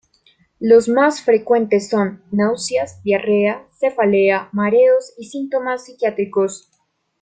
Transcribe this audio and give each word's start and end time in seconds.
Los 0.59 0.89
más 0.89 1.21
frecuentes 1.21 1.87
son: 1.89 2.23
Náuseas, 2.31 3.03
diarrea, 3.03 3.67
cefalea, 3.79 4.49
mareos 4.51 5.13
y 5.15 5.25
síntomas 5.25 5.85
psiquiátricos. 5.85 6.71